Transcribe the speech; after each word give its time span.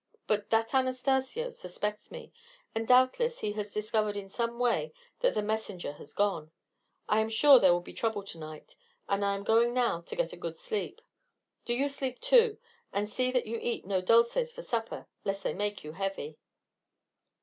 But 0.25 0.49
that 0.49 0.73
Anastacio 0.73 1.51
suspects 1.51 2.09
me, 2.09 2.33
and 2.73 2.87
doubtless 2.87 3.41
he 3.41 3.51
has 3.51 3.71
discovered 3.71 4.17
in 4.17 4.29
some 4.29 4.57
way 4.57 4.93
that 5.19 5.35
the 5.35 5.43
messenger 5.43 5.93
has 5.93 6.11
gone. 6.11 6.49
I 7.07 7.19
am 7.19 7.29
sure 7.29 7.59
there 7.59 7.71
will 7.71 7.81
be 7.81 7.93
trouble 7.93 8.23
to 8.23 8.39
night, 8.39 8.75
and 9.07 9.23
I 9.23 9.35
am 9.35 9.43
going 9.43 9.75
now 9.75 10.01
to 10.01 10.15
get 10.15 10.33
a 10.33 10.37
good 10.37 10.57
sleep. 10.57 11.01
Do 11.65 11.73
you 11.75 11.87
sleep, 11.87 12.19
too; 12.19 12.57
and 12.91 13.07
see 13.07 13.31
that 13.31 13.45
you 13.45 13.59
eat 13.61 13.85
no 13.85 14.01
dulces 14.01 14.51
for 14.51 14.63
supper, 14.63 15.05
lest 15.23 15.43
they 15.43 15.53
make 15.53 15.83
you 15.83 15.91
heavy." 15.91 16.39